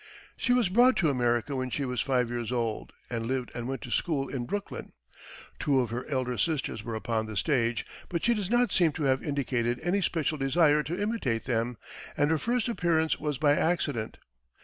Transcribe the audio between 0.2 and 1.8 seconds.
She was brought to America when